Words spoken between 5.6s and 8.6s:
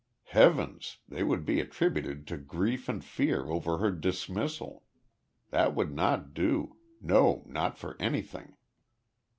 would not do no not for anything.